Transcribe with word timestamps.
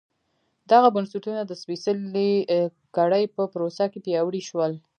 دغه 0.71 0.87
بنسټونه 0.95 1.41
د 1.45 1.51
سپېڅلې 1.61 2.31
کړۍ 2.95 3.23
په 3.35 3.43
پروسه 3.53 3.85
کې 3.91 3.99
پیاوړي 4.05 4.41
شول. 4.49 4.71